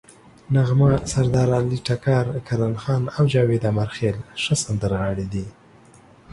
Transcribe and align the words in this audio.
نغمه، 0.55 0.89
سردارعلي 1.11 1.77
ټکر، 1.87 2.25
کرن 2.47 2.73
خان 2.83 3.03
او 3.15 3.23
جاوید 3.33 3.63
امیرخیل 3.71 4.17
ښه 4.41 4.55
سندرغاړي 4.63 5.25
دي. 5.33 5.45